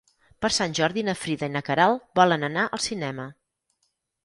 Per 0.45 0.49
Sant 0.53 0.71
Jordi 0.79 1.03
na 1.09 1.15
Frida 1.25 1.51
i 1.51 1.51
na 1.57 1.61
Queralt 1.69 2.03
volen 2.21 2.49
anar 2.51 2.65
al 2.79 2.85
cinema. 2.89 3.29